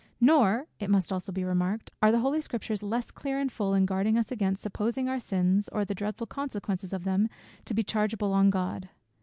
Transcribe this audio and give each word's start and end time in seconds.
Nor 0.19 0.65
(it 0.79 0.89
must 0.89 1.13
also 1.13 1.31
be 1.31 1.43
remarked) 1.43 1.91
are 2.01 2.11
the 2.11 2.21
holy 2.21 2.41
Scriptures 2.41 2.81
less 2.81 3.11
clear 3.11 3.39
and 3.39 3.51
full 3.51 3.75
in 3.75 3.85
guarding 3.85 4.17
us 4.17 4.31
against 4.31 4.63
supposing 4.63 5.07
our 5.07 5.19
sins, 5.19 5.67
or 5.71 5.85
the 5.85 5.93
dreadful 5.93 6.25
consequences 6.25 6.91
of 6.91 7.03
them, 7.03 7.29
to 7.65 7.75
be 7.75 7.83
chargeable 7.83 8.33
on 8.33 8.49
God. 8.49 8.89